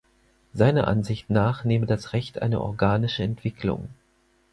Seiner 0.51 0.87
Ansicht 0.87 1.29
nach 1.29 1.63
nehme 1.63 1.85
das 1.85 2.13
Recht 2.13 2.41
eine 2.41 2.59
organische 2.59 3.21
Entwicklung. 3.21 3.89